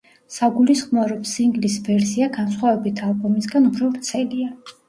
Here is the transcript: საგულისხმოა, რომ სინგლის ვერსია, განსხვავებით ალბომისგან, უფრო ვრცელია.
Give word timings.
საგულისხმოა, 0.35 1.03
რომ 1.11 1.19
სინგლის 1.33 1.75
ვერსია, 1.89 2.31
განსხვავებით 2.39 3.05
ალბომისგან, 3.11 3.69
უფრო 3.73 3.93
ვრცელია. 3.95 4.53